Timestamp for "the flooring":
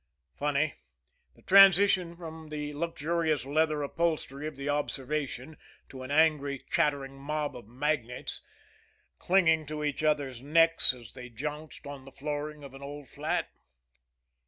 12.05-12.63